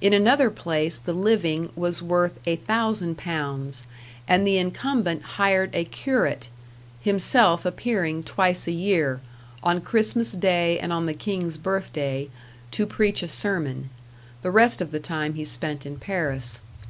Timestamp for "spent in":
15.44-15.98